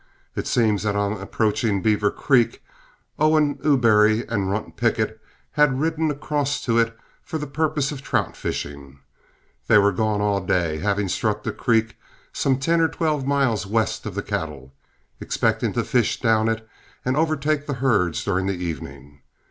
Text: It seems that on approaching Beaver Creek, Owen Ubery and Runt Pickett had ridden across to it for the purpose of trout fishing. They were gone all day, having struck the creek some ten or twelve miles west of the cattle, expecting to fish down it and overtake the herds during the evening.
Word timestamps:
It 0.35 0.47
seems 0.47 0.81
that 0.81 0.95
on 0.95 1.21
approaching 1.21 1.83
Beaver 1.83 2.09
Creek, 2.09 2.63
Owen 3.19 3.57
Ubery 3.59 4.27
and 4.27 4.49
Runt 4.49 4.75
Pickett 4.75 5.21
had 5.51 5.79
ridden 5.79 6.09
across 6.09 6.59
to 6.65 6.79
it 6.79 6.97
for 7.23 7.37
the 7.37 7.45
purpose 7.45 7.91
of 7.91 8.01
trout 8.01 8.35
fishing. 8.35 8.97
They 9.67 9.77
were 9.77 9.91
gone 9.91 10.19
all 10.19 10.41
day, 10.43 10.79
having 10.79 11.07
struck 11.07 11.43
the 11.43 11.51
creek 11.51 11.97
some 12.33 12.57
ten 12.57 12.81
or 12.81 12.87
twelve 12.87 13.27
miles 13.27 13.67
west 13.67 14.07
of 14.07 14.15
the 14.15 14.23
cattle, 14.23 14.73
expecting 15.19 15.71
to 15.73 15.83
fish 15.83 16.19
down 16.19 16.47
it 16.49 16.67
and 17.05 17.15
overtake 17.15 17.67
the 17.67 17.75
herds 17.75 18.23
during 18.23 18.47
the 18.47 18.55
evening. 18.57 19.21